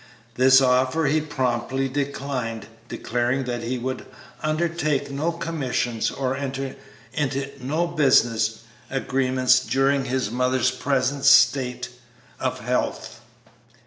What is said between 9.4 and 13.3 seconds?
during his mother's present state of health.